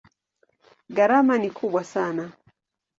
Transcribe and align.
Gharama 0.89 1.37
ni 1.37 1.49
kubwa 1.51 1.83
sana. 1.83 2.31